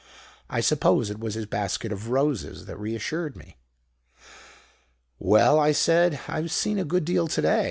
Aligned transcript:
I 0.49 0.61
suppose 0.61 1.11
it 1.11 1.19
was 1.19 1.35
his 1.35 1.45
basket 1.45 1.91
of 1.91 2.09
roses 2.09 2.65
that 2.65 2.79
reassured 2.79 3.35
me. 3.35 3.57
"'Well,' 5.19 5.59
I 5.59 5.73
said, 5.73 6.21
'I've 6.27 6.51
seen 6.51 6.79
a 6.79 6.83
good 6.83 7.05
deal 7.05 7.29
already. 7.37 7.59